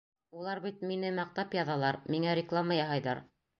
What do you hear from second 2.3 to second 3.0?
реклама